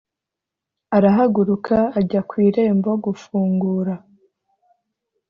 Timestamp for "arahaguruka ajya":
0.97-2.21